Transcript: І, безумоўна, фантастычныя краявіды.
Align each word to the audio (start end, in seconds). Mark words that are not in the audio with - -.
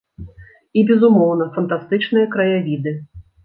І, 0.77 0.83
безумоўна, 0.87 1.49
фантастычныя 1.59 2.33
краявіды. 2.35 2.99